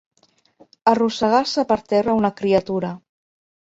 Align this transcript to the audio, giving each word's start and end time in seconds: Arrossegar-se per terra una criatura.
Arrossegar-se 0.93 1.67
per 1.75 1.81
terra 1.95 2.19
una 2.25 2.35
criatura. 2.43 2.95